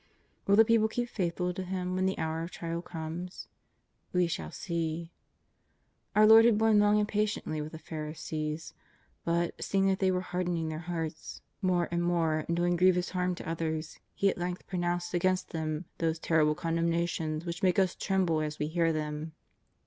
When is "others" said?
13.47-13.99